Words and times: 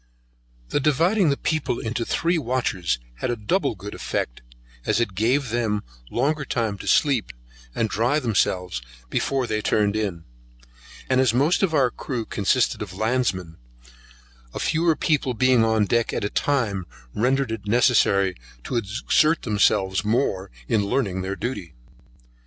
The 0.69 0.79
dividing 0.79 1.29
the 1.29 1.37
people 1.37 1.77
into 1.77 2.03
three 2.03 2.39
watches 2.39 2.97
had 3.17 3.29
a 3.29 3.35
double 3.35 3.75
good 3.75 3.93
effect 3.93 4.41
as 4.83 4.99
it 4.99 5.13
gave 5.13 5.49
them 5.49 5.83
longer 6.09 6.43
time 6.43 6.79
to 6.79 6.87
sleep, 6.87 7.31
and 7.75 7.87
dry 7.87 8.17
themselves 8.17 8.81
before 9.11 9.45
they 9.45 9.61
turned 9.61 9.95
in; 9.95 10.23
and 11.07 11.21
as 11.21 11.35
most 11.35 11.61
of 11.61 11.75
our 11.75 11.91
crew 11.91 12.25
consisted 12.25 12.81
of 12.81 12.95
landsmen, 12.97 13.57
the 14.51 14.59
fewer 14.59 14.95
people 14.95 15.35
being 15.35 15.63
on 15.63 15.85
deck 15.85 16.11
at 16.13 16.23
a 16.25 16.31
time, 16.31 16.87
rendered 17.13 17.51
it 17.51 17.67
necessary 17.67 18.35
to 18.63 18.77
exert 18.77 19.43
themselves 19.43 20.03
more 20.03 20.49
in 20.67 20.83
learning 20.83 21.21
their 21.21 21.35
duty. 21.35 21.75